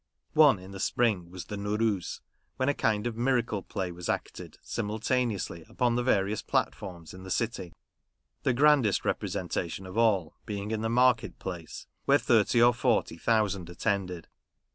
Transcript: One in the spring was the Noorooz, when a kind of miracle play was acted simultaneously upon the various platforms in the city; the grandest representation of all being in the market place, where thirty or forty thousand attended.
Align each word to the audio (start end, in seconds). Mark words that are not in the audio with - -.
One 0.33 0.57
in 0.57 0.71
the 0.71 0.79
spring 0.79 1.29
was 1.29 1.45
the 1.45 1.57
Noorooz, 1.57 2.21
when 2.57 2.69
a 2.69 2.73
kind 2.73 3.05
of 3.05 3.15
miracle 3.15 3.61
play 3.61 3.91
was 3.91 4.09
acted 4.09 4.57
simultaneously 4.63 5.63
upon 5.69 5.93
the 5.93 6.01
various 6.01 6.41
platforms 6.41 7.13
in 7.13 7.21
the 7.21 7.29
city; 7.29 7.71
the 8.41 8.51
grandest 8.51 9.05
representation 9.05 9.85
of 9.85 9.99
all 9.99 10.35
being 10.47 10.71
in 10.71 10.81
the 10.81 10.89
market 10.89 11.37
place, 11.37 11.85
where 12.05 12.17
thirty 12.17 12.59
or 12.59 12.73
forty 12.73 13.19
thousand 13.19 13.69
attended. 13.69 14.27